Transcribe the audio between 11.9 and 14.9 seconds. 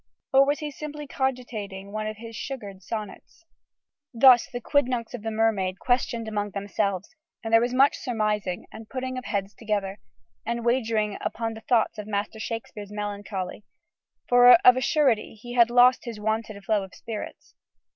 of Master Shakespeare's melancholy: for of a